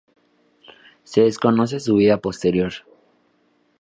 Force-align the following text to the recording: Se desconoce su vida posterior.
Se 1.03 1.21
desconoce 1.21 1.79
su 1.79 1.93
vida 1.97 2.17
posterior. 2.17 2.73